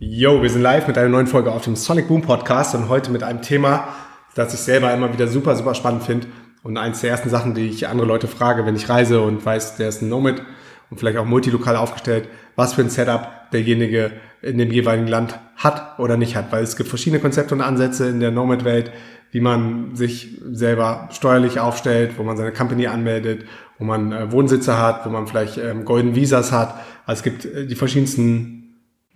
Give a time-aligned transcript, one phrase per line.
[0.00, 3.10] Yo, wir sind live mit einer neuen Folge auf dem Sonic Boom Podcast und heute
[3.10, 3.88] mit einem Thema,
[4.36, 6.28] das ich selber immer wieder super, super spannend finde
[6.62, 9.74] und eins der ersten Sachen, die ich andere Leute frage, wenn ich reise und weiß,
[9.74, 10.40] der ist ein Nomad
[10.88, 15.98] und vielleicht auch multilokal aufgestellt, was für ein Setup derjenige in dem jeweiligen Land hat
[15.98, 18.92] oder nicht hat, weil es gibt verschiedene Konzepte und Ansätze in der Nomad-Welt,
[19.32, 23.46] wie man sich selber steuerlich aufstellt, wo man seine Company anmeldet,
[23.80, 26.76] wo man äh, Wohnsitze hat, wo man vielleicht ähm, Golden Visas hat.
[27.04, 28.57] Also es gibt äh, die verschiedensten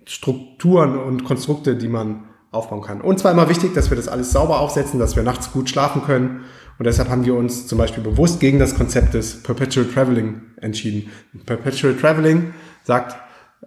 [0.05, 3.01] Strukturen und Konstrukte, die man aufbauen kann.
[3.01, 6.03] Und zwar immer wichtig, dass wir das alles sauber aufsetzen, dass wir nachts gut schlafen
[6.03, 6.41] können.
[6.77, 11.09] Und deshalb haben wir uns zum Beispiel bewusst gegen das Konzept des Perpetual Traveling entschieden.
[11.45, 13.15] Perpetual Traveling sagt,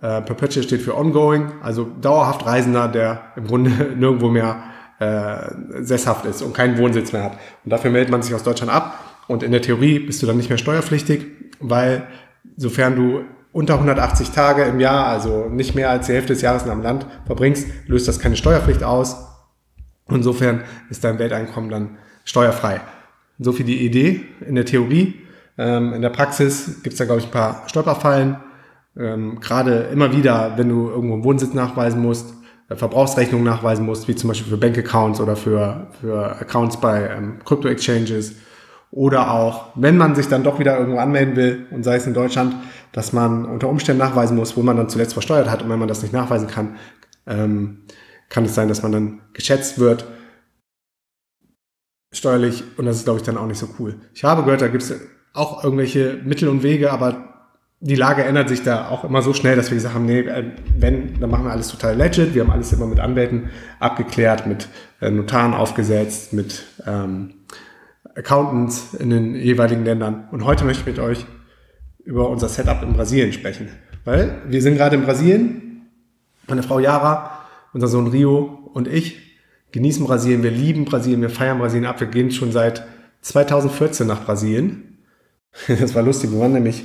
[0.00, 4.62] äh, Perpetual steht für Ongoing, also dauerhaft Reisender, der im Grunde nirgendwo mehr
[4.98, 7.38] äh, sesshaft ist und keinen Wohnsitz mehr hat.
[7.64, 8.98] Und dafür meldet man sich aus Deutschland ab.
[9.28, 11.26] Und in der Theorie bist du dann nicht mehr steuerpflichtig,
[11.60, 12.06] weil
[12.56, 13.24] sofern du
[13.56, 16.82] unter 180 Tage im Jahr, also nicht mehr als die Hälfte des Jahres in einem
[16.82, 19.16] Land verbringst, löst das keine Steuerpflicht aus.
[20.10, 22.82] Insofern ist dein Welteinkommen dann steuerfrei.
[23.38, 25.22] So viel die Idee in der Theorie.
[25.56, 28.36] Ähm, in der Praxis gibt es da, glaube ich, ein paar Stolperfallen.
[28.94, 32.34] Ähm, Gerade immer wieder, wenn du irgendwo einen Wohnsitz nachweisen musst,
[32.68, 37.38] äh, Verbrauchsrechnungen nachweisen musst, wie zum Beispiel für Bankaccounts oder für, für Accounts bei ähm,
[37.42, 38.34] Crypto-Exchanges
[38.90, 42.14] oder auch, wenn man sich dann doch wieder irgendwo anmelden will und sei es in
[42.14, 42.54] Deutschland,
[42.92, 45.62] dass man unter Umständen nachweisen muss, wo man dann zuletzt versteuert hat.
[45.62, 46.76] Und wenn man das nicht nachweisen kann,
[47.26, 47.82] ähm,
[48.28, 50.06] kann es sein, dass man dann geschätzt wird
[52.16, 53.96] steuerlich und das ist, glaube ich, dann auch nicht so cool.
[54.14, 54.94] Ich habe gehört, da gibt es
[55.32, 57.34] auch irgendwelche Mittel und Wege, aber
[57.80, 60.44] die Lage ändert sich da auch immer so schnell, dass wir gesagt haben, nee, äh,
[60.78, 62.34] wenn, dann machen wir alles total legit.
[62.34, 64.68] Wir haben alles immer mit Anwälten abgeklärt, mit
[65.00, 67.34] äh, Notaren aufgesetzt, mit ähm,
[68.16, 70.28] Accountants in den jeweiligen Ländern.
[70.30, 71.26] Und heute möchte ich mit euch
[72.04, 73.68] über unser Setup in Brasilien sprechen.
[74.04, 75.86] Weil wir sind gerade in Brasilien,
[76.46, 77.40] meine Frau Yara,
[77.72, 79.20] unser Sohn Rio und ich
[79.72, 82.00] genießen Brasilien, wir lieben Brasilien, wir feiern Brasilien ab.
[82.00, 82.86] Wir gehen schon seit
[83.22, 84.82] 2014 nach Brasilien.
[85.68, 86.84] Das war lustig, wir waren nämlich,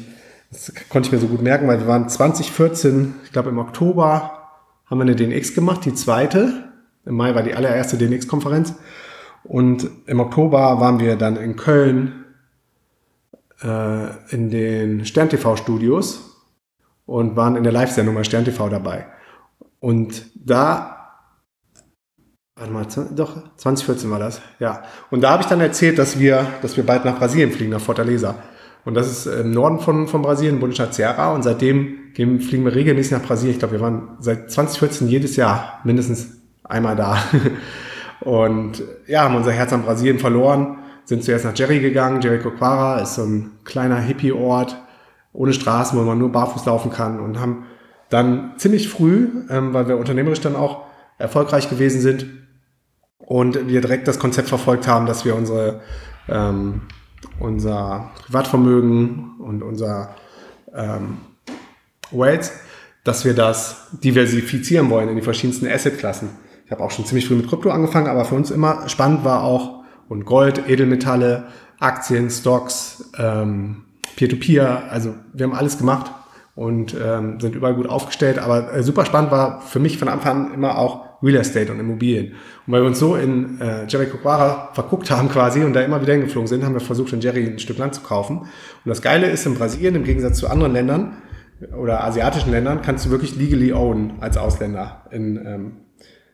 [0.50, 4.50] das konnte ich mir so gut merken, weil wir waren 2014, ich glaube im Oktober
[4.86, 6.72] haben wir eine DNX gemacht, die zweite.
[7.06, 8.76] Im Mai war die allererste DNX-Konferenz.
[9.44, 12.26] Und im Oktober waren wir dann in Köln
[13.64, 16.32] äh, in den Stern TV Studios
[17.06, 19.08] und waren in der Live-Sendung bei Stern TV dabei.
[19.80, 21.18] Und da,
[22.56, 22.86] warte mal,
[23.16, 24.84] doch, 2014 war das, ja.
[25.10, 27.82] Und da habe ich dann erzählt, dass wir, dass wir bald nach Brasilien fliegen, nach
[27.82, 28.36] Fortaleza.
[28.84, 31.34] Und das ist im Norden von, von Brasilien, Bundesstaat Ceará.
[31.34, 33.54] Und seitdem gehen, fliegen wir regelmäßig nach Brasilien.
[33.54, 37.18] Ich glaube, wir waren seit 2014 jedes Jahr mindestens einmal da.
[38.22, 42.22] Und ja, haben unser Herz an Brasilien verloren, sind zuerst nach Jerry gegangen.
[42.22, 44.78] Jericoacoara ist so ein kleiner Hippie-Ort
[45.34, 47.66] ohne Straßen, wo man nur barfuß laufen kann und haben
[48.10, 50.84] dann ziemlich früh, ähm, weil wir unternehmerisch dann auch
[51.18, 52.26] erfolgreich gewesen sind
[53.20, 55.82] und wir direkt das Konzept verfolgt haben, dass wir unsere,
[56.28, 56.82] ähm,
[57.40, 60.16] unser Privatvermögen und unser
[60.76, 61.20] ähm,
[62.12, 62.52] Wealth,
[63.04, 66.30] dass wir das diversifizieren wollen in die verschiedensten Assetklassen.
[66.72, 69.44] Ich habe auch schon ziemlich früh mit Krypto angefangen, aber für uns immer spannend war
[69.44, 71.48] auch und Gold, Edelmetalle,
[71.82, 73.84] Aktien, Stocks, ähm,
[74.16, 74.84] Peer-to-Peer.
[74.90, 76.14] Also wir haben alles gemacht
[76.56, 78.40] und ähm, sind überall gut aufgestellt.
[78.40, 81.82] Aber äh, super spannend war für mich von Anfang an immer auch Real Estate und
[81.82, 82.36] Immobilien.
[82.66, 86.02] Und weil wir uns so in äh, Jerry Coquara verguckt haben quasi und da immer
[86.02, 88.38] wieder hingeflogen sind, haben wir versucht, in Jerry ein Stück Land zu kaufen.
[88.38, 88.48] Und
[88.86, 91.18] das Geile ist, in Brasilien, im Gegensatz zu anderen Ländern
[91.78, 95.72] oder asiatischen Ländern, kannst du wirklich legally own als Ausländer in ähm,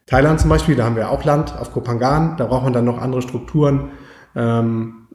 [0.08, 2.98] Thailand zum Beispiel, da haben wir auch Land auf Kopangan, da braucht man dann noch
[2.98, 3.92] andere Strukturen,
[4.36, 5.08] ähm,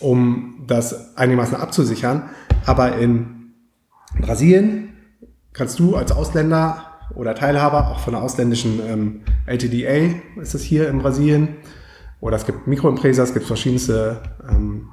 [0.00, 2.30] um das einigermaßen abzusichern.
[2.66, 3.52] Aber in
[4.20, 4.92] Brasilien
[5.52, 6.84] kannst du als Ausländer
[7.14, 11.56] oder Teilhaber, auch von der ausländischen ähm, LTDA ist es hier in Brasilien,
[12.20, 14.88] oder es gibt Mikroimpresa, es gibt verschiedenste ähm,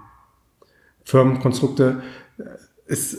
[1.04, 2.02] Firmenkonstrukte,
[2.86, 3.18] ist,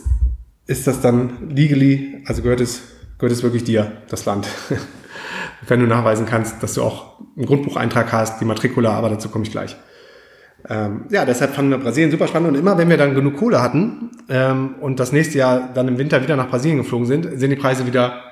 [0.65, 2.81] ist das dann legally, also gehört es,
[3.17, 4.47] gehört es wirklich dir, das Land.
[5.67, 9.45] wenn du nachweisen kannst, dass du auch einen Grundbucheintrag hast, die Matrikula, aber dazu komme
[9.45, 9.75] ich gleich.
[10.67, 13.61] Ähm, ja, deshalb fanden wir Brasilien super spannend und immer, wenn wir dann genug Kohle
[13.61, 17.49] hatten ähm, und das nächste Jahr dann im Winter wieder nach Brasilien geflogen sind, sind
[17.49, 18.23] die Preise wieder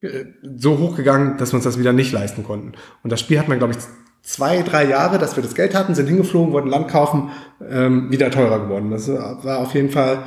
[0.00, 0.24] äh,
[0.56, 2.72] so hoch gegangen, dass wir uns das wieder nicht leisten konnten.
[3.04, 3.78] Und das Spiel hat man, glaube ich,
[4.22, 7.30] zwei, drei Jahre, dass wir das Geld hatten, sind hingeflogen, wollten Land kaufen,
[7.70, 8.90] ähm, wieder teurer geworden.
[8.90, 10.24] Das war auf jeden Fall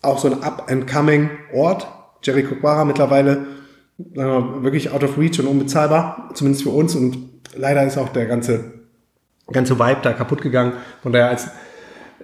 [0.00, 1.86] auch so ein up-and-coming Ort.
[2.22, 3.46] Jerry Coquara mittlerweile
[3.98, 6.94] äh, wirklich out of reach und unbezahlbar, zumindest für uns.
[6.94, 7.18] Und
[7.56, 8.72] leider ist auch der ganze,
[9.52, 10.72] ganze Vibe da kaputt gegangen.
[11.02, 11.48] Von daher als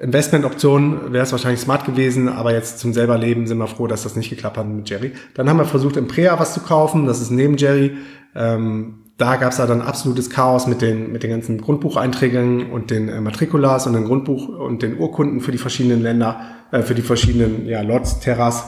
[0.00, 4.02] Investmentoption wäre es wahrscheinlich smart gewesen, aber jetzt zum selber Leben sind wir froh, dass
[4.02, 5.12] das nicht geklappt hat mit Jerry.
[5.34, 7.92] Dann haben wir versucht, im Prea was zu kaufen, das ist neben Jerry.
[8.34, 12.90] Ähm, da gab es da dann absolutes Chaos mit den, mit den ganzen Grundbucheinträgen und
[12.90, 16.40] den äh, Matrikulas und den Grundbuch und den Urkunden für die verschiedenen Länder,
[16.70, 18.64] äh, für die verschiedenen ja, Lots, Terras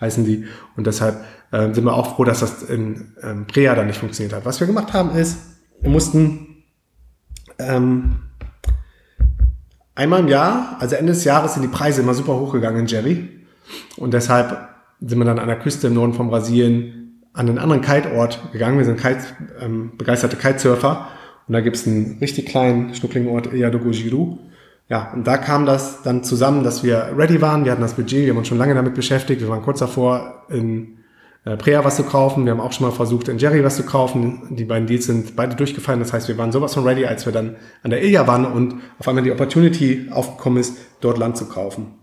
[0.00, 0.46] heißen die.
[0.76, 4.34] Und deshalb äh, sind wir auch froh, dass das in ähm, Prea dann nicht funktioniert
[4.34, 4.44] hat.
[4.44, 5.38] Was wir gemacht haben ist,
[5.80, 6.64] wir mussten
[7.58, 8.16] ähm,
[9.94, 13.28] einmal im Jahr, also Ende des Jahres, sind die Preise immer super hochgegangen in Jerry.
[13.96, 14.68] Und deshalb
[15.00, 18.78] sind wir dann an der Küste im Norden von Brasilien an einen anderen Kiteort gegangen.
[18.78, 19.24] Wir sind Kite,
[19.60, 21.08] ähm, begeisterte Kitesurfer.
[21.46, 23.48] Und da gibt es einen richtig kleinen, schnuckligen Ort.
[24.88, 27.64] Ja, und da kam das dann zusammen, dass wir ready waren.
[27.64, 29.40] Wir hatten das Budget, wir haben uns schon lange damit beschäftigt.
[29.40, 30.98] Wir waren kurz davor, in
[31.44, 32.44] äh, Prea was zu kaufen.
[32.44, 34.42] Wir haben auch schon mal versucht, in Jerry was zu kaufen.
[34.50, 36.00] Die beiden Deals sind beide durchgefallen.
[36.00, 38.82] Das heißt, wir waren sowas von ready, als wir dann an der Ilja waren und
[38.98, 41.98] auf einmal die Opportunity aufgekommen ist, dort Land zu kaufen.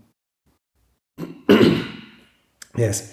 [2.76, 3.12] yes.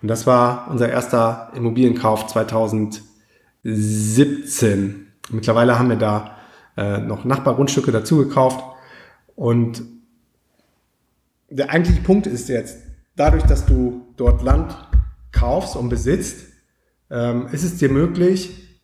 [0.00, 5.08] Und das war unser erster Immobilienkauf 2017.
[5.30, 6.38] Mittlerweile haben wir da
[6.76, 8.64] äh, noch Nachbargrundstücke dazu gekauft.
[9.36, 9.82] Und
[11.48, 12.78] der eigentliche Punkt ist jetzt,
[13.16, 14.76] dadurch, dass du dort Land
[15.32, 16.46] kaufst und besitzt,
[17.10, 18.80] ähm, ist es dir möglich,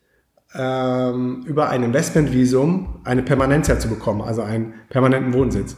[0.53, 5.75] ähm, über ein Investmentvisum eine Permanentia zu bekommen, also einen permanenten Wohnsitz.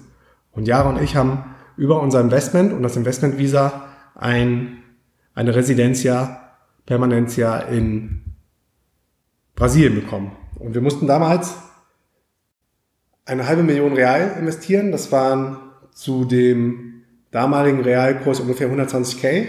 [0.51, 3.85] Und Jara und ich haben über unser Investment und das Investmentvisa
[4.15, 4.79] ein
[5.33, 6.49] eine Residencia
[6.85, 8.23] Permanencia in
[9.55, 10.35] Brasilien bekommen.
[10.55, 11.55] Und wir mussten damals
[13.29, 14.91] eine halbe Million Real investieren.
[14.91, 15.57] Das waren
[15.93, 19.47] zu dem damaligen Realkurs ungefähr 120k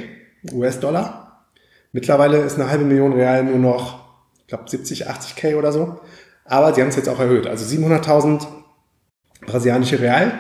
[0.53, 1.47] US-Dollar.
[1.93, 4.05] Mittlerweile ist eine halbe Million Real nur noch,
[4.41, 6.01] ich glaube, 70, 80k oder so.
[6.45, 7.47] Aber sie haben es jetzt auch erhöht.
[7.47, 8.47] Also 700.000
[9.47, 10.33] brasilianische Real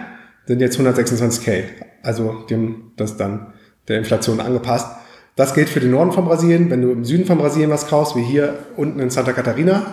[0.47, 1.65] sind jetzt 126k.
[2.03, 3.55] Also dem das dann
[3.89, 4.89] der Inflation angepasst.
[5.37, 6.71] Das gilt für den Norden von Brasilien.
[6.71, 9.87] Wenn du im Süden von Brasilien was kaufst, wie hier unten in Santa Catarina,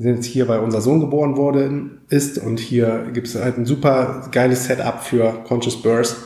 [0.00, 3.58] wir sind jetzt hier, weil unser Sohn geboren wurde, ist und hier gibt es halt
[3.58, 6.16] ein super geiles Setup für Conscious Birth.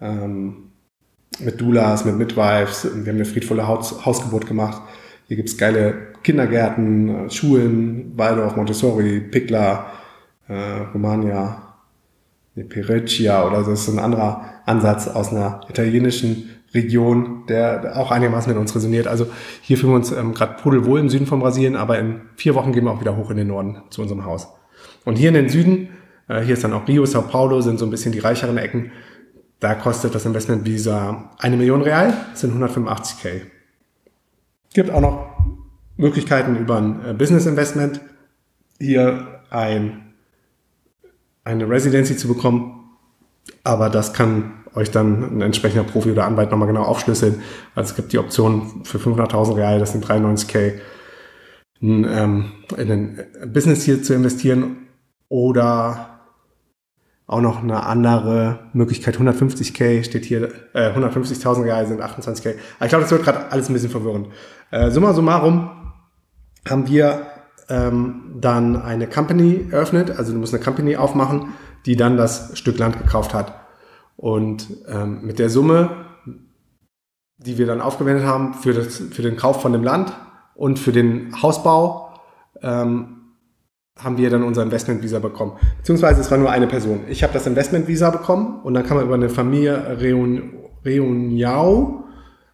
[0.00, 0.70] Ähm,
[1.40, 2.84] mit Doulas, mit Midwives.
[2.84, 4.80] Wir haben eine friedvolle Haus Hausgeburt gemacht.
[5.26, 9.86] Hier gibt es geile Kindergärten, Schulen, Waldorf, Montessori, Picla,
[10.46, 11.74] äh, Romagna,
[12.54, 18.60] Pereccia oder das ist ein anderer Ansatz aus einer italienischen Region, der auch einigermaßen mit
[18.60, 19.06] uns resoniert.
[19.06, 19.28] Also
[19.62, 22.72] hier fühlen wir uns ähm, gerade pudelwohl im Süden von Brasilien, aber in vier Wochen
[22.72, 24.48] gehen wir auch wieder hoch in den Norden zu unserem Haus.
[25.04, 25.90] Und hier in den Süden,
[26.28, 28.90] äh, hier ist dann auch Rio, Sao Paulo, sind so ein bisschen die reicheren Ecken.
[29.60, 33.42] Da kostet das Investment Visa eine Million Real, sind 185k.
[34.74, 35.34] Gibt auch noch
[35.96, 38.00] Möglichkeiten über ein äh, Business Investment,
[38.80, 40.14] hier ein,
[41.44, 42.80] eine Residency zu bekommen.
[43.62, 47.42] Aber das kann euch dann ein entsprechender Profi oder Anwalt nochmal genau aufschlüsseln.
[47.74, 50.74] Also es gibt die Option für 500.000 Real, das sind 93k,
[51.80, 54.88] in, ähm, in ein Business hier zu investieren
[55.28, 56.14] oder
[57.26, 62.54] auch noch eine andere Möglichkeit, 150k steht hier, äh, 150.000 Real sind 28k.
[62.76, 64.28] Aber ich glaube, das wird gerade alles ein bisschen verwirrend.
[64.70, 65.70] Äh, summa summarum
[66.68, 67.26] haben wir
[67.68, 71.54] ähm, dann eine Company eröffnet, also du musst eine Company aufmachen,
[71.86, 73.63] die dann das Stück Land gekauft hat.
[74.24, 75.90] Und ähm, mit der Summe,
[77.36, 80.14] die wir dann aufgewendet haben für, das, für den Kauf von dem Land
[80.54, 82.08] und für den Hausbau,
[82.62, 83.34] ähm,
[83.98, 85.58] haben wir dann unser Investmentvisa bekommen.
[85.76, 87.00] Beziehungsweise es war nur eine Person.
[87.06, 90.54] Ich habe das Investmentvisa bekommen und dann kann man über eine Familie Reun
[90.86, 92.04] Reuniau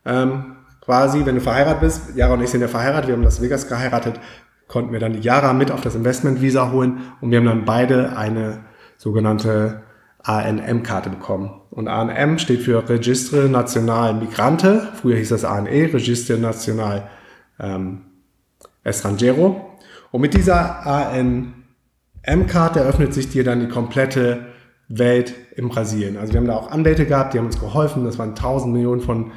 [0.04, 3.40] ähm, quasi, wenn du verheiratet bist, Jara und ich sind ja verheiratet, wir haben das
[3.40, 4.18] Vegas geheiratet,
[4.66, 8.16] konnten wir dann die Jara mit auf das Investmentvisa holen und wir haben dann beide
[8.16, 8.64] eine
[8.96, 9.84] sogenannte
[10.22, 11.50] ANM-Karte bekommen.
[11.70, 14.88] Und ANM steht für Registre National Migrante.
[15.00, 17.08] Früher hieß das ANE, Registre National
[17.58, 18.02] ähm,
[18.84, 19.78] Estrangero.
[20.10, 24.46] Und mit dieser ANM-Karte eröffnet sich dir dann die komplette
[24.88, 26.16] Welt in Brasilien.
[26.16, 28.04] Also wir haben da auch Anwälte gehabt, die haben uns geholfen.
[28.04, 29.32] Das waren tausend Millionen von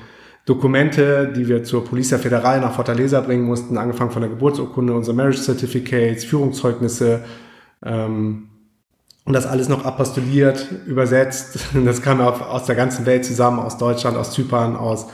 [0.46, 5.16] Dokumente, die wir zur Polizia Federal nach Fortaleza bringen mussten, angefangen von der Geburtsurkunde, unsere
[5.16, 7.24] Marriage Certificates, Führungszeugnisse,
[7.86, 8.50] ähm,
[9.26, 11.60] und das alles noch apostoliert, übersetzt.
[11.86, 15.08] Das kam aus der ganzen Welt zusammen, aus Deutschland, aus Zypern, aus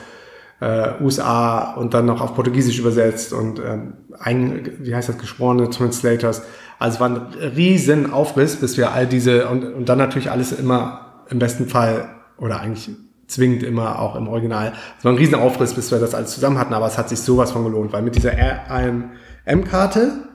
[0.62, 5.70] äh, USA und dann noch auf Portugiesisch übersetzt und ähm, ein, wie heißt das, geschworene
[5.70, 6.42] Translators.
[6.80, 7.18] Also es war ein
[7.56, 12.10] riesen Aufriss, bis wir all diese und, und dann natürlich alles immer im besten Fall
[12.38, 12.90] oder eigentlich
[13.28, 14.74] zwingend immer auch im Original.
[14.98, 17.20] Es war ein riesen Aufriss, bis wir das alles zusammen hatten, aber es hat sich
[17.20, 20.29] sowas von gelohnt, weil mit dieser AM-Karte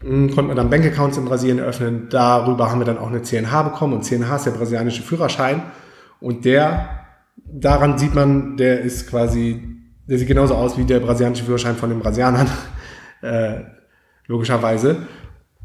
[0.00, 2.08] hm, konnten wir dann Bankaccounts in Brasilien öffnen.
[2.10, 5.62] Darüber haben wir dann auch eine CNH bekommen und CNH ist der brasilianische Führerschein
[6.20, 6.88] und der,
[7.36, 9.62] daran sieht man, der ist quasi,
[10.08, 12.48] der sieht genauso aus wie der brasilianische Führerschein von den Brasilianern,
[13.22, 13.60] äh,
[14.26, 14.96] logischerweise.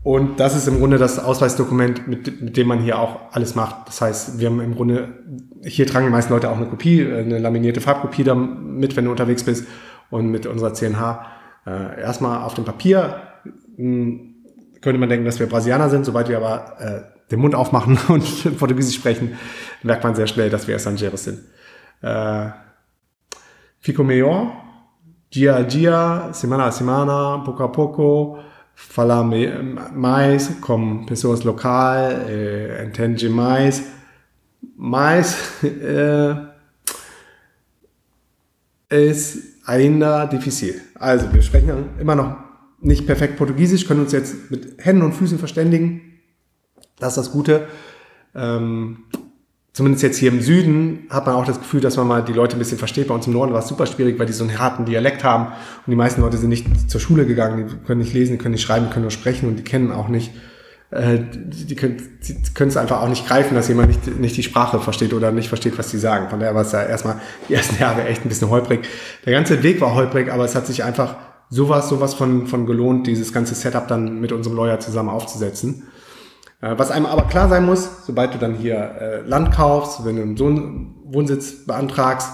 [0.04, 3.88] Und das ist im Grunde das Ausweisdokument, mit, mit dem man hier auch alles macht.
[3.88, 5.10] Das heißt, wir haben im Grunde,
[5.64, 9.12] hier tragen die meisten Leute auch eine Kopie, eine laminierte Farbkopie da mit, wenn du
[9.12, 9.68] unterwegs bist.
[10.10, 11.26] Und mit unserer CNH
[11.68, 13.22] äh, erstmal auf dem Papier
[14.82, 16.06] könnte man denken, dass wir Brasilianer sind.
[16.06, 19.38] Sobald wir aber äh, den Mund aufmachen und Portugiesisch sprechen,
[19.84, 21.40] merkt man sehr schnell, dass wir Estrangeiros sind.
[22.02, 22.50] Äh,
[23.80, 24.54] Fico melhor,
[25.32, 28.38] dia a dia, semana a semana, pouco a pouco,
[28.76, 33.84] falar mais com pessoas local, eh, entende mais,
[34.78, 36.36] mas eh,
[39.10, 40.80] ist ainda difícil.
[41.00, 42.51] Also wir sprechen immer noch
[42.82, 46.02] nicht perfekt Portugiesisch, können uns jetzt mit Händen und Füßen verständigen.
[47.00, 47.68] Das ist das Gute.
[48.36, 49.06] Ähm,
[49.74, 52.56] zumindest jetzt hier im Süden hat man auch das Gefühl, dass man mal die Leute
[52.56, 53.08] ein bisschen versteht.
[53.08, 55.48] Bei uns im Norden war es super schwierig, weil die so einen harten Dialekt haben
[55.48, 58.54] und die meisten Leute sind nicht zur Schule gegangen, die können nicht lesen, die können
[58.54, 60.32] nicht schreiben, die können nur sprechen und die kennen auch nicht,
[60.92, 65.14] äh, die können, es einfach auch nicht greifen, dass jemand nicht, nicht die Sprache versteht
[65.14, 66.30] oder nicht versteht, was die sagen.
[66.30, 68.82] Von daher war es ja erstmal die ersten Jahre echt ein bisschen holprig.
[69.26, 71.16] Der ganze Weg war holprig, aber es hat sich einfach
[71.52, 75.84] sowas, sowas von, von gelohnt, dieses ganze Setup dann mit unserem Lawyer zusammen aufzusetzen.
[76.62, 80.16] Äh, was einem aber klar sein muss, sobald du dann hier äh, Land kaufst, wenn
[80.16, 82.30] du einen Sohn Wohnsitz beantragst,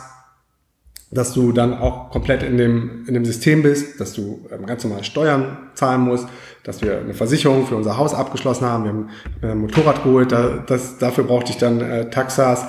[1.10, 4.84] dass du dann auch komplett in dem, in dem System bist, dass du ähm, ganz
[4.84, 6.28] normal Steuern zahlen musst,
[6.64, 8.84] dass wir eine Versicherung für unser Haus abgeschlossen haben.
[8.84, 9.10] Wir haben
[9.42, 12.66] ein Motorrad geholt, da, das, dafür brauchte ich dann äh, Taxas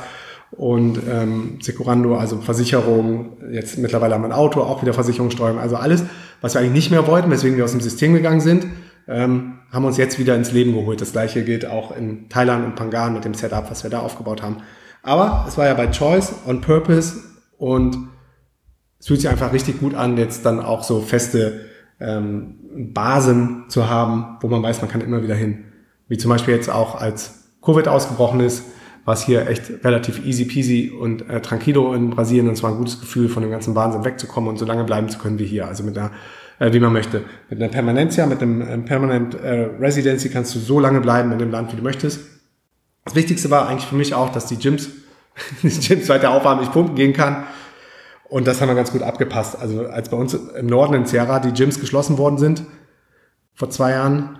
[0.52, 3.36] und ähm, Securando, also Versicherung.
[3.52, 5.58] Jetzt mittlerweile haben wir ein Auto, auch wieder Versicherungssteuern.
[5.58, 6.04] Also alles,
[6.40, 8.66] was wir eigentlich nicht mehr wollten, weswegen wir aus dem System gegangen sind,
[9.06, 11.00] ähm, haben uns jetzt wieder ins Leben geholt.
[11.00, 14.42] Das gleiche gilt auch in Thailand und Pangan mit dem Setup, was wir da aufgebaut
[14.42, 14.58] haben.
[15.02, 17.18] Aber es war ja bei Choice, on Purpose
[17.58, 17.96] und
[18.98, 21.66] es fühlt sich einfach richtig gut an, jetzt dann auch so feste
[22.00, 22.56] ähm,
[22.92, 25.64] Basen zu haben, wo man weiß, man kann immer wieder hin.
[26.08, 28.64] Wie zum Beispiel jetzt auch als Covid ausgebrochen ist,
[29.08, 32.72] war es hier echt relativ easy peasy und äh, tranquilo in Brasilien und es war
[32.72, 35.46] ein gutes Gefühl, von dem ganzen Wahnsinn wegzukommen und so lange bleiben zu können wie
[35.46, 35.66] hier.
[35.66, 36.10] Also mit einer
[36.58, 37.22] äh, wie man möchte.
[37.48, 41.38] Mit einer Permanentia, mit einem ähm, Permanent äh, Residency kannst du so lange bleiben in
[41.38, 42.20] dem Land, wie du möchtest.
[43.06, 44.90] Das Wichtigste war eigentlich für mich auch, dass die Gyms,
[45.62, 47.44] die Gyms weiter aufhaben, ich pumpen gehen kann.
[48.28, 49.58] Und das haben wir ganz gut abgepasst.
[49.58, 52.62] Also als bei uns im Norden in Sierra die Gyms geschlossen worden sind,
[53.54, 54.38] vor zwei Jahren,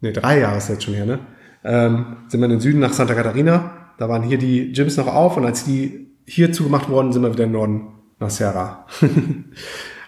[0.00, 1.18] nee, drei Jahre ist jetzt schon her, ne?
[1.62, 3.79] Ähm, sind wir in den Süden nach Santa Catarina.
[4.00, 7.34] Da waren hier die Gyms noch auf und als die hier zugemacht wurden, sind wir
[7.34, 7.88] wieder im Norden
[8.18, 8.86] nach Sierra.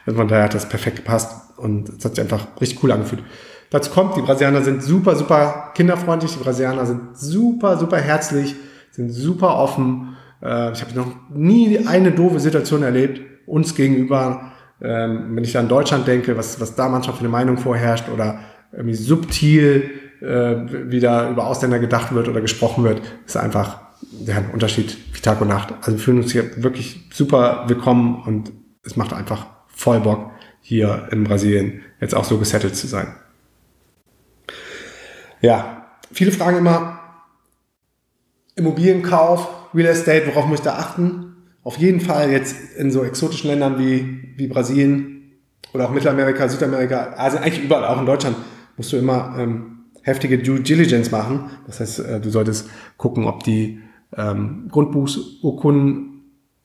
[0.05, 3.23] Also von daher hat das perfekt gepasst und es hat sich einfach richtig cool angefühlt.
[3.71, 8.57] Dazu kommt, die Brasilianer sind super, super kinderfreundlich, die Brasilianer sind super, super herzlich,
[8.91, 10.17] sind super offen.
[10.43, 14.51] Äh, ich habe noch nie eine doofe Situation erlebt, uns gegenüber.
[14.81, 18.41] Ähm, wenn ich an Deutschland denke, was, was da manchmal für eine Meinung vorherrscht oder
[18.73, 19.89] irgendwie subtil
[20.21, 23.82] äh, wieder über Ausländer gedacht wird oder gesprochen wird, ist einfach
[24.25, 25.75] ja, ein Unterschied wie Tag und Nacht.
[25.81, 28.53] Also wir fühlen uns hier wirklich super willkommen und
[28.85, 30.31] es macht einfach voll Bock,
[30.61, 33.15] hier in Brasilien jetzt auch so gesettelt zu sein.
[35.41, 37.01] Ja, viele fragen immer,
[38.55, 41.37] Immobilienkauf, Real Estate, worauf muss ich da achten?
[41.65, 45.33] Auf jeden Fall jetzt in so exotischen Ländern wie, wie Brasilien
[45.73, 48.37] oder auch Mittelamerika, Südamerika, also eigentlich überall, auch in Deutschland,
[48.77, 51.51] musst du immer ähm, heftige Due Diligence machen.
[51.67, 53.81] Das heißt, äh, du solltest gucken, ob die
[54.16, 56.12] ähm, Grundbuchsurkunden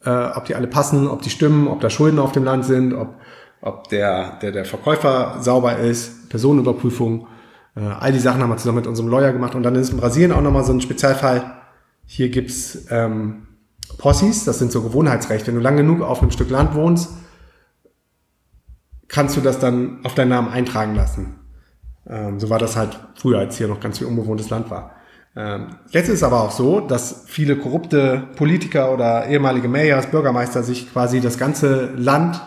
[0.06, 2.94] äh, ob die alle passen, ob die stimmen, ob da Schulden auf dem Land sind,
[2.94, 3.16] ob,
[3.62, 7.28] ob der, der, der Verkäufer sauber ist, Personenüberprüfung.
[7.76, 9.56] Äh, all die Sachen haben wir zusammen mit unserem Lawyer gemacht.
[9.56, 11.52] Und dann ist in Brasilien auch nochmal so ein Spezialfall.
[12.06, 13.48] Hier gibt's ähm,
[13.98, 15.48] Possis, das sind so Gewohnheitsrechte.
[15.48, 17.10] Wenn du lang genug auf einem Stück Land wohnst,
[19.08, 21.40] kannst du das dann auf deinen Namen eintragen lassen.
[22.08, 24.92] Ähm, so war das halt früher, als hier noch ganz viel unbewohntes Land war.
[25.38, 30.92] Ähm, jetzt ist aber auch so, dass viele korrupte Politiker oder ehemalige Mayors, Bürgermeister sich
[30.92, 32.42] quasi das ganze Land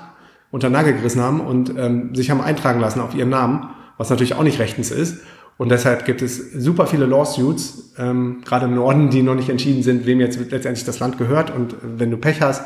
[0.50, 4.34] unter Nagel gerissen haben und ähm, sich haben eintragen lassen auf ihren Namen, was natürlich
[4.34, 5.18] auch nicht rechtens ist.
[5.56, 9.84] Und deshalb gibt es super viele Lawsuits, ähm, gerade im Norden, die noch nicht entschieden
[9.84, 11.54] sind, wem jetzt letztendlich das Land gehört.
[11.54, 12.64] Und wenn du Pech hast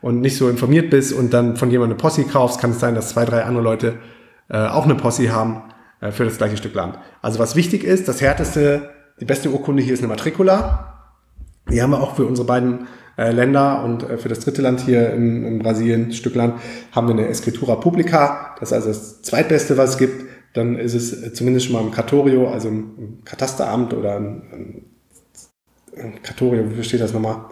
[0.00, 2.96] und nicht so informiert bist und dann von jemandem eine Posse kaufst, kann es sein,
[2.96, 3.94] dass zwei, drei andere Leute
[4.48, 5.62] äh, auch eine Posse haben
[6.00, 6.98] äh, für das gleiche Stück Land.
[7.22, 11.12] Also was wichtig ist, das härteste die beste Urkunde hier ist eine Matricula.
[11.70, 14.80] Die haben wir auch für unsere beiden äh, Länder und äh, für das dritte Land
[14.80, 16.54] hier in, in Brasilien, Stück Land,
[16.92, 18.56] haben wir eine Escritura Publica.
[18.58, 20.24] Das ist also das zweitbeste, was es gibt.
[20.54, 24.84] dann ist es zumindest schon mal im Katorio, also im Katasteramt oder im,
[25.92, 27.44] im Katorio, wie steht das nochmal?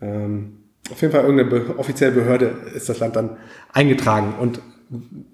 [0.00, 0.58] Ähm,
[0.90, 3.38] auf jeden Fall irgendeine be offizielle Behörde ist das Land dann
[3.72, 4.34] eingetragen.
[4.38, 4.60] Und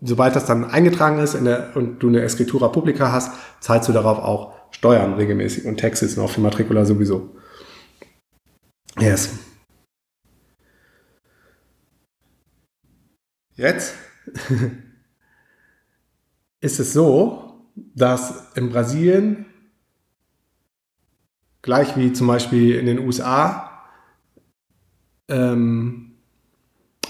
[0.01, 4.19] sobald das dann eingetragen ist der, und du eine Escritura Publica hast, zahlst du darauf
[4.19, 7.37] auch Steuern regelmäßig und Taxes und auch für Matrikula sowieso.
[8.99, 9.39] Yes.
[13.55, 13.95] Jetzt
[16.61, 19.47] ist es so, dass in Brasilien,
[21.63, 23.87] gleich wie zum Beispiel in den USA,
[25.29, 26.13] ähm,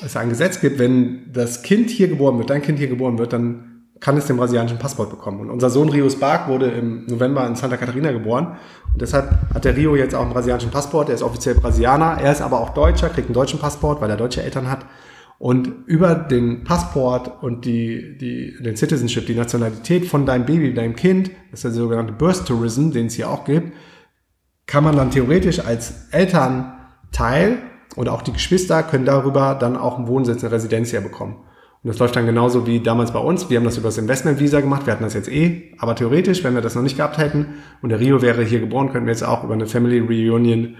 [0.04, 3.32] es ein Gesetz gibt, wenn das Kind hier geboren wird, dein Kind hier geboren wird,
[3.32, 3.71] dann
[4.02, 5.40] kann es den brasilianischen Passport bekommen.
[5.40, 8.56] Und unser Sohn Rio Spark wurde im November in Santa Catarina geboren.
[8.92, 11.08] Und deshalb hat der Rio jetzt auch einen brasilianischen Passport.
[11.08, 12.18] Er ist offiziell Brasilianer.
[12.20, 14.84] Er ist aber auch Deutscher, kriegt einen deutschen Passport, weil er deutsche Eltern hat.
[15.38, 20.96] Und über den Passport und die, die, den Citizenship, die Nationalität von deinem Baby, deinem
[20.96, 23.72] Kind, das ist der sogenannte Birth Tourism, den es hier auch gibt,
[24.66, 27.58] kann man dann theoretisch als Elternteil
[27.94, 31.36] oder auch die Geschwister können darüber dann auch einen Wohnsitz, eine Residenz hier bekommen.
[31.82, 33.50] Und das läuft dann genauso wie damals bei uns.
[33.50, 34.86] Wir haben das über das Investment-Visa gemacht.
[34.86, 35.74] Wir hatten das jetzt eh.
[35.78, 38.92] Aber theoretisch, wenn wir das noch nicht gehabt hätten und der Rio wäre hier geboren,
[38.92, 40.76] könnten wir jetzt auch über eine Family Reunion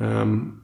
[0.00, 0.60] ähm,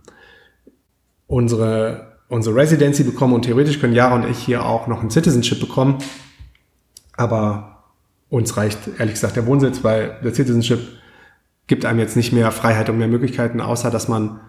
[1.27, 3.35] unsere, unsere Residency bekommen.
[3.35, 5.99] Und theoretisch können Jara und ich hier auch noch ein Citizenship bekommen.
[7.15, 7.85] Aber
[8.31, 10.81] uns reicht ehrlich gesagt der Wohnsitz, weil der Citizenship
[11.67, 14.41] gibt einem jetzt nicht mehr Freiheit und mehr Möglichkeiten, außer dass man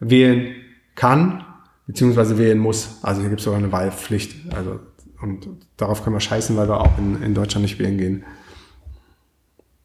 [0.00, 0.56] wählen
[0.96, 1.44] kann
[1.86, 2.98] beziehungsweise wählen muss.
[3.02, 4.54] Also hier gibt es sogar eine Wahlpflicht.
[4.54, 4.80] Also,
[5.20, 8.24] und darauf können wir scheißen, weil wir auch in, in Deutschland nicht wählen gehen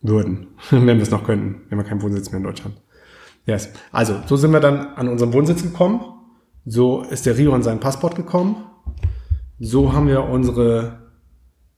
[0.01, 2.75] würden, wenn wir es noch könnten, wenn wir keinen Wohnsitz mehr in Deutschland.
[3.45, 3.69] Yes.
[3.91, 6.01] Also, so sind wir dann an unserem Wohnsitz gekommen.
[6.65, 8.65] So ist der Rio an seinen Passport gekommen.
[9.59, 11.11] So haben wir unsere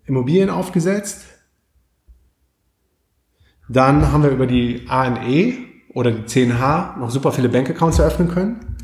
[0.06, 1.26] Immobilien aufgesetzt.
[3.70, 5.56] Dann haben wir über die ANE
[5.94, 8.76] oder die 10H noch super viele Bankaccounts eröffnen können.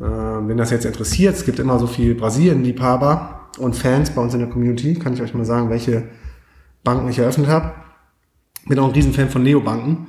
[0.00, 4.32] Äh, wenn das jetzt interessiert, es gibt immer so viel Brasilien-Liebhaber und Fans bei uns
[4.32, 6.04] in der Community, kann ich euch mal sagen, welche
[6.82, 7.72] Banken ich eröffnet habe.
[8.66, 10.06] Bin auch ein Riesenfan von Neobanken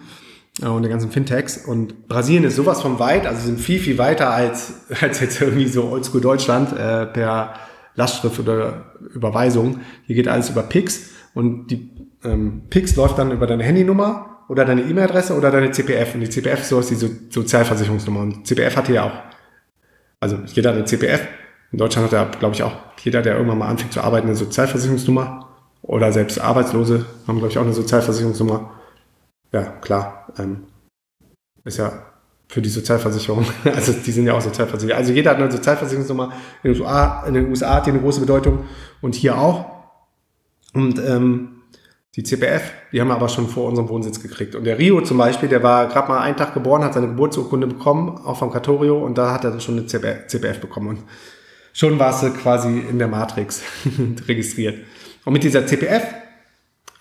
[0.61, 1.57] äh, und der ganzen Fintechs.
[1.57, 5.67] Und Brasilien ist sowas von weit, also sind viel, viel weiter als, als jetzt irgendwie
[5.67, 7.55] so Oldschool Deutschland äh, per
[7.95, 9.81] Lastschrift oder Überweisung.
[10.05, 11.89] Hier geht alles über Pix und die
[12.23, 16.13] ähm, Pix läuft dann über deine Handynummer oder deine E-Mail-Adresse oder deine CPF.
[16.15, 18.21] Und die CPF ist so ist die so Sozialversicherungsnummer.
[18.21, 19.11] Und CPF hat hier auch
[20.21, 21.27] also jeder hat eine CPF.
[21.71, 24.35] In Deutschland hat ja, glaube ich, auch jeder, der irgendwann mal anfängt zu arbeiten, eine
[24.35, 25.47] Sozialversicherungsnummer.
[25.81, 28.71] Oder selbst Arbeitslose haben, glaube ich, auch eine Sozialversicherungsnummer.
[29.51, 30.27] Ja, klar.
[30.37, 30.63] Ähm,
[31.63, 32.05] ist ja
[32.47, 33.45] für die Sozialversicherung.
[33.65, 34.97] Also die sind ja auch sozialversichert.
[34.97, 36.33] Also jeder hat eine Sozialversicherungsnummer.
[36.63, 38.65] In den USA, in den USA hat die eine große Bedeutung
[39.01, 39.65] und hier auch.
[40.73, 41.60] Und ähm,
[42.15, 44.55] die CPF, die haben wir aber schon vor unserem Wohnsitz gekriegt.
[44.55, 47.67] Und der Rio zum Beispiel, der war gerade mal einen Tag geboren, hat seine Geburtsurkunde
[47.67, 50.89] bekommen, auch vom Katorio, und da hat er schon eine CPF bekommen.
[50.89, 50.99] Und
[51.71, 53.61] schon war es quasi in der Matrix
[54.27, 54.79] registriert.
[55.23, 56.03] Und mit dieser CPF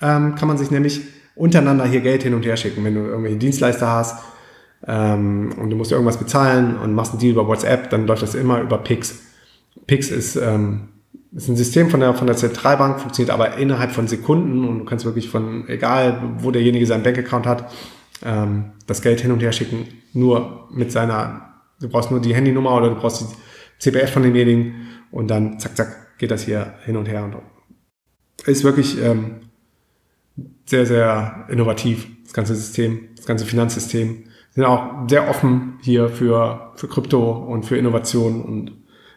[0.00, 1.00] ähm, kann man sich nämlich
[1.34, 2.84] untereinander hier Geld hin und her schicken.
[2.84, 4.22] Wenn du irgendwelche Dienstleister hast
[4.86, 8.36] ähm, und du musst irgendwas bezahlen und machst einen Deal über WhatsApp, dann läuft das
[8.36, 9.22] immer über Pix.
[9.88, 10.89] Pix ist ähm,
[11.32, 14.84] ist ein System von der, von der Zentralbank, funktioniert aber innerhalb von Sekunden und du
[14.84, 17.72] kannst wirklich von, egal wo derjenige seinen Bankaccount hat,
[18.24, 22.74] ähm, das Geld hin und her schicken, nur mit seiner, du brauchst nur die Handynummer
[22.74, 23.26] oder du brauchst die
[23.78, 27.36] CPF von demjenigen und dann zack, zack, geht das hier hin und her und
[28.46, 29.36] ist wirklich ähm,
[30.64, 34.24] sehr, sehr innovativ, das ganze System, das ganze Finanzsystem.
[34.52, 38.72] Sind auch sehr offen hier für, für Krypto und für Innovation und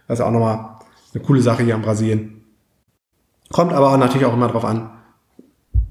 [0.07, 0.72] ist auch nochmal
[1.13, 2.43] eine coole Sache hier in Brasilien.
[3.51, 4.89] Kommt aber auch natürlich auch immer darauf an,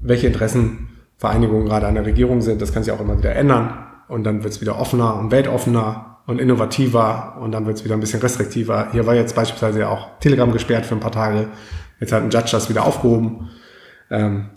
[0.01, 2.61] welche Interessenvereinigungen gerade an der Regierung sind.
[2.61, 3.77] Das kann sich auch immer wieder ändern.
[4.09, 7.95] Und dann wird es wieder offener und weltoffener und innovativer und dann wird es wieder
[7.95, 8.89] ein bisschen restriktiver.
[8.91, 11.47] Hier war jetzt beispielsweise ja auch Telegram gesperrt für ein paar Tage.
[11.99, 13.49] Jetzt hat ein Judge das wieder aufgehoben.
[14.09, 14.49] Ähm,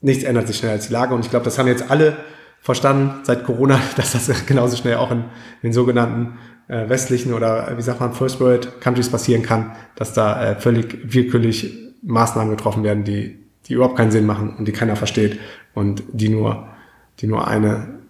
[0.00, 2.16] nichts ändert sich schneller als die Lage und ich glaube, das haben jetzt alle
[2.62, 5.24] verstanden seit Corona, dass das genauso schnell auch in, in
[5.64, 10.14] den sogenannten äh, westlichen oder äh, wie sagt man First World Countries passieren kann, dass
[10.14, 14.72] da äh, völlig willkürlich Maßnahmen getroffen werden, die die überhaupt keinen Sinn machen und die
[14.72, 15.38] keiner versteht
[15.74, 16.68] und die nur
[17.20, 18.00] die nur eine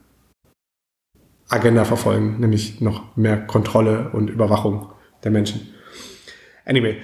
[1.48, 4.92] Agenda verfolgen, nämlich noch mehr Kontrolle und Überwachung
[5.24, 5.74] der Menschen.
[6.64, 6.98] Anyway,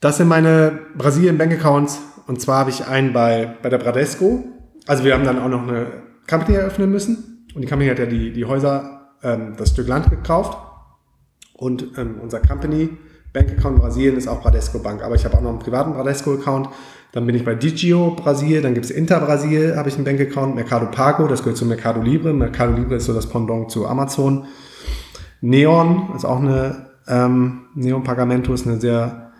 [0.00, 4.44] das sind meine Brasilien Bank Accounts und zwar habe ich einen bei, bei der Bradesco.
[4.86, 8.06] Also wir haben dann auch noch eine Company eröffnen müssen und die Company hat ja
[8.06, 10.58] die, die Häuser, ähm, das Stück Land gekauft
[11.54, 12.90] und ähm, unser Company
[13.32, 15.02] Bank Account in Brasilien ist auch Bradesco Bank.
[15.02, 16.68] Aber ich habe auch noch einen privaten Bradesco Account.
[17.12, 20.54] Dann bin ich bei Digio Brasil, dann gibt es Inter Brasil, habe ich einen Bankaccount,
[20.54, 22.32] Mercado Pago, das gehört zu Mercado Libre.
[22.32, 24.46] Mercado Libre ist so das Pendant zu Amazon.
[25.40, 29.32] Neon ist auch eine, ähm, Neon Pagamento ist eine sehr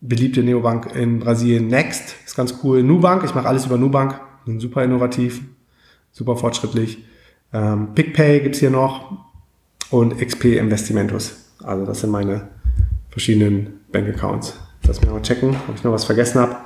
[0.00, 1.66] beliebte Neobank in Brasilien.
[1.68, 2.82] Next ist ganz cool.
[2.82, 5.42] Nubank, ich mache alles über Nubank, sind super innovativ,
[6.16, 7.04] super fortschrittlich.
[7.52, 9.12] Ähm, PicPay gibt's hier noch
[9.90, 11.52] und XP Investimentos.
[11.62, 12.48] Also das sind meine
[13.10, 14.58] verschiedenen Bankaccounts.
[14.86, 16.56] Lass mich mal checken, ob ich noch was vergessen habe.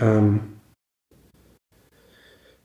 [0.00, 0.40] Ähm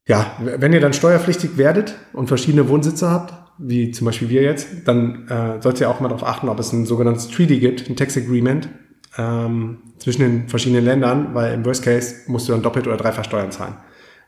[0.08, 4.88] ja, wenn ihr dann steuerpflichtig werdet und verschiedene Wohnsitze habt, wie zum Beispiel wir jetzt,
[4.88, 7.96] dann äh, solltet ihr auch mal darauf achten, ob es ein sogenanntes Treaty gibt, ein
[7.96, 8.70] Tax Agreement
[9.18, 13.26] ähm, zwischen den verschiedenen Ländern, weil im Worst Case musst du dann doppelt oder dreifach
[13.26, 13.76] Steuern zahlen.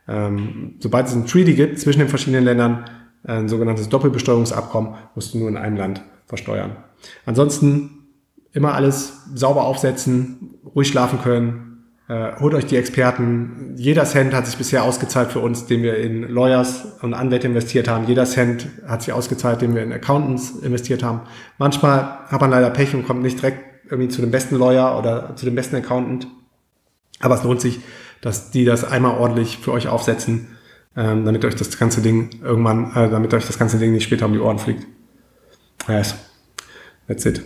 [0.07, 2.85] Ähm, sobald es ein Treaty gibt zwischen den verschiedenen Ländern,
[3.23, 6.77] ein sogenanntes Doppelbesteuerungsabkommen, musst du nur in einem Land versteuern.
[7.25, 8.07] Ansonsten
[8.53, 11.71] immer alles sauber aufsetzen, ruhig schlafen können,
[12.07, 13.73] äh, holt euch die Experten.
[13.77, 17.87] Jeder Cent hat sich bisher ausgezahlt für uns, den wir in Lawyers und Anwälte investiert
[17.87, 18.05] haben.
[18.05, 21.21] Jeder Cent hat sich ausgezahlt, den wir in Accountants investiert haben.
[21.57, 25.35] Manchmal hat man leider Pech und kommt nicht direkt irgendwie zu dem besten Lawyer oder
[25.35, 26.27] zu dem besten Accountant.
[27.19, 27.79] Aber es lohnt sich,
[28.21, 30.47] dass die das einmal ordentlich für euch aufsetzen,
[30.95, 34.25] ähm, damit euch das ganze Ding irgendwann, äh, damit euch das ganze Ding nicht später
[34.25, 34.85] um die Ohren fliegt.
[35.87, 36.15] Yes.
[37.07, 37.41] That's it.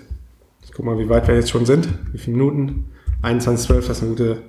[0.63, 1.87] Ich guck mal, wie weit wir jetzt schon sind.
[2.11, 2.91] Wie viele Minuten?
[3.21, 4.43] 21, 12, das ist eine gute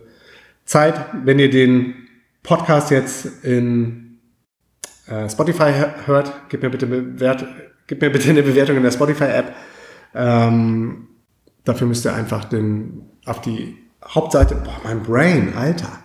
[0.65, 1.95] Zeit, wenn ihr den
[2.43, 4.19] Podcast jetzt in
[5.07, 5.73] äh, Spotify
[6.05, 7.47] hört, gebt mir bitte bewert,
[7.87, 9.55] gebt mir bitte eine Bewertung in der Spotify-App.
[10.15, 11.09] Ähm,
[11.65, 15.99] dafür müsst ihr einfach den, auf die Hauptseite, boah, mein Brain, Alter,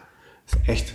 [0.66, 0.94] echt,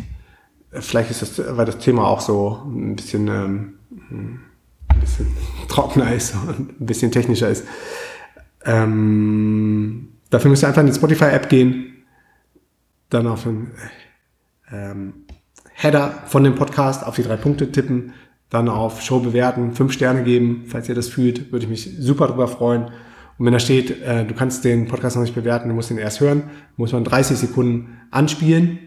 [0.71, 3.75] vielleicht ist das, weil das Thema auch so ein bisschen, ähm,
[4.11, 5.27] ein bisschen
[5.69, 7.65] trockener ist und ein bisschen technischer ist.
[8.65, 12.05] Ähm, dafür müsst ihr einfach in die Spotify-App gehen,
[13.11, 13.71] dann auf den
[14.73, 15.27] ähm,
[15.75, 18.15] Header von dem Podcast auf die drei Punkte tippen,
[18.51, 22.29] dann auf Show bewerten, fünf Sterne geben, falls ihr das fühlt, würde ich mich super
[22.29, 22.85] drüber freuen.
[23.39, 25.99] Und wenn da steht, äh, du kannst den Podcast noch nicht bewerten, du musst ihn
[25.99, 26.45] erst hören,
[26.77, 28.79] muss man 30 Sekunden anspielen.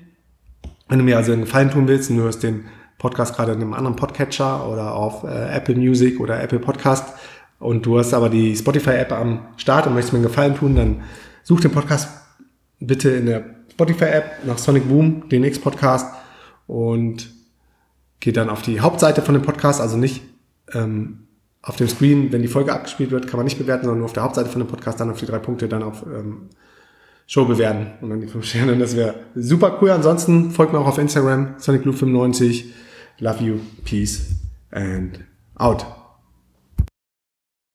[0.90, 2.66] Wenn du mir also einen Gefallen tun willst und du hörst den
[2.98, 7.14] Podcast gerade in einem anderen Podcatcher oder auf äh, Apple Music oder Apple Podcast
[7.60, 11.04] und du hast aber die Spotify-App am Start und möchtest mir einen Gefallen tun, dann
[11.44, 12.10] such den Podcast
[12.80, 16.08] bitte in der Spotify-App nach Sonic Boom, den X-Podcast
[16.66, 17.30] und
[18.20, 20.24] geht dann auf die Hauptseite von dem Podcast, also nicht
[20.74, 21.28] ähm,
[21.62, 24.14] auf dem Screen, wenn die Folge abgespielt wird, kann man nicht bewerten, sondern nur auf
[24.14, 26.50] der Hauptseite von dem Podcast, dann auf die drei Punkte, dann auf ähm,
[27.30, 28.76] Show bewerten und dann die fünf Sterne.
[28.76, 29.92] Das wäre super cool.
[29.92, 32.66] Ansonsten folgt mir auch auf Instagram, SonicBlue95.
[33.20, 34.32] Love you, peace
[34.72, 35.20] and
[35.56, 35.86] out.